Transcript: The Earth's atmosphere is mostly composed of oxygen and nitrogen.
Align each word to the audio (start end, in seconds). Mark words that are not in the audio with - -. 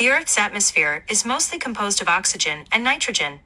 The 0.00 0.08
Earth's 0.08 0.38
atmosphere 0.38 1.04
is 1.10 1.26
mostly 1.26 1.58
composed 1.58 2.00
of 2.00 2.08
oxygen 2.08 2.64
and 2.72 2.82
nitrogen. 2.82 3.40